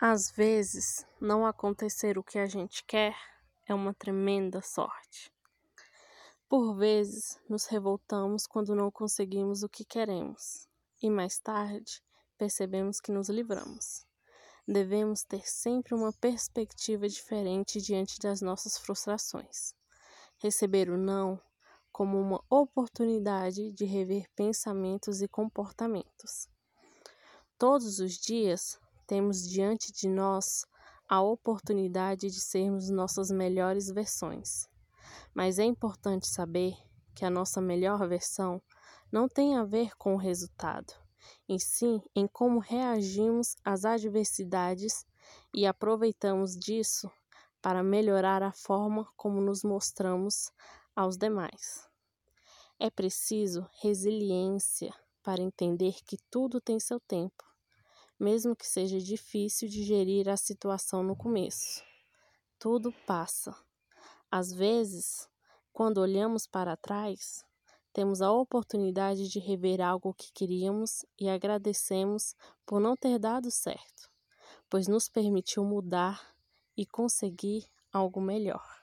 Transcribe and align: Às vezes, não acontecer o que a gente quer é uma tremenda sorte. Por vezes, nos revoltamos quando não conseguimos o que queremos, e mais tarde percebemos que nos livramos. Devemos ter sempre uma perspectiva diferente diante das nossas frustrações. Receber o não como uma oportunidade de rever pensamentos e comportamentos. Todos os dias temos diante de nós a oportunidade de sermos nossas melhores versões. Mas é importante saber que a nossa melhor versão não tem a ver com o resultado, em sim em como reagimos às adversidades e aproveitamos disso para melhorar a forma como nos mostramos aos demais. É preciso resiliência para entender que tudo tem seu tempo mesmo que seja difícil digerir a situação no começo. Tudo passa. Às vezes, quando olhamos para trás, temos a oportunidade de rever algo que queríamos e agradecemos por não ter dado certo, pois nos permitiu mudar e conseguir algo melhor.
Às 0.00 0.30
vezes, 0.30 1.04
não 1.20 1.44
acontecer 1.44 2.18
o 2.18 2.22
que 2.22 2.38
a 2.38 2.46
gente 2.46 2.84
quer 2.84 3.16
é 3.66 3.74
uma 3.74 3.92
tremenda 3.92 4.62
sorte. 4.62 5.32
Por 6.48 6.76
vezes, 6.76 7.36
nos 7.48 7.66
revoltamos 7.66 8.46
quando 8.46 8.76
não 8.76 8.92
conseguimos 8.92 9.64
o 9.64 9.68
que 9.68 9.84
queremos, 9.84 10.68
e 11.02 11.10
mais 11.10 11.40
tarde 11.40 12.00
percebemos 12.38 13.00
que 13.00 13.10
nos 13.10 13.28
livramos. 13.28 14.06
Devemos 14.68 15.24
ter 15.24 15.42
sempre 15.44 15.96
uma 15.96 16.12
perspectiva 16.12 17.08
diferente 17.08 17.80
diante 17.80 18.20
das 18.20 18.40
nossas 18.40 18.78
frustrações. 18.78 19.74
Receber 20.38 20.90
o 20.90 20.96
não 20.96 21.42
como 21.90 22.20
uma 22.20 22.40
oportunidade 22.48 23.72
de 23.72 23.84
rever 23.84 24.30
pensamentos 24.36 25.22
e 25.22 25.26
comportamentos. 25.26 26.48
Todos 27.58 27.98
os 27.98 28.12
dias 28.16 28.78
temos 29.08 29.48
diante 29.48 29.90
de 29.90 30.06
nós 30.06 30.66
a 31.08 31.22
oportunidade 31.22 32.28
de 32.28 32.38
sermos 32.38 32.90
nossas 32.90 33.30
melhores 33.30 33.90
versões. 33.90 34.68
Mas 35.34 35.58
é 35.58 35.64
importante 35.64 36.28
saber 36.28 36.76
que 37.14 37.24
a 37.24 37.30
nossa 37.30 37.58
melhor 37.58 38.06
versão 38.06 38.60
não 39.10 39.26
tem 39.26 39.56
a 39.56 39.64
ver 39.64 39.96
com 39.96 40.14
o 40.14 40.18
resultado, 40.18 40.92
em 41.48 41.58
sim 41.58 42.02
em 42.14 42.26
como 42.26 42.58
reagimos 42.58 43.56
às 43.64 43.86
adversidades 43.86 45.06
e 45.54 45.66
aproveitamos 45.66 46.54
disso 46.54 47.10
para 47.62 47.82
melhorar 47.82 48.42
a 48.42 48.52
forma 48.52 49.08
como 49.16 49.40
nos 49.40 49.64
mostramos 49.64 50.52
aos 50.94 51.16
demais. 51.16 51.88
É 52.78 52.90
preciso 52.90 53.66
resiliência 53.80 54.92
para 55.22 55.40
entender 55.40 55.94
que 56.04 56.18
tudo 56.30 56.60
tem 56.60 56.78
seu 56.78 57.00
tempo 57.00 57.47
mesmo 58.18 58.56
que 58.56 58.66
seja 58.66 58.98
difícil 58.98 59.68
digerir 59.68 60.28
a 60.28 60.36
situação 60.36 61.02
no 61.02 61.16
começo. 61.16 61.82
Tudo 62.58 62.92
passa. 63.06 63.54
Às 64.30 64.52
vezes, 64.52 65.28
quando 65.72 65.98
olhamos 65.98 66.46
para 66.46 66.76
trás, 66.76 67.44
temos 67.92 68.20
a 68.20 68.30
oportunidade 68.30 69.28
de 69.28 69.38
rever 69.38 69.80
algo 69.80 70.12
que 70.14 70.32
queríamos 70.32 71.04
e 71.18 71.28
agradecemos 71.28 72.34
por 72.66 72.80
não 72.80 72.96
ter 72.96 73.18
dado 73.18 73.50
certo, 73.50 74.10
pois 74.68 74.86
nos 74.86 75.08
permitiu 75.08 75.64
mudar 75.64 76.34
e 76.76 76.84
conseguir 76.84 77.66
algo 77.92 78.20
melhor. 78.20 78.77